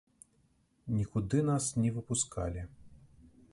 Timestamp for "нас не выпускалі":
1.51-2.61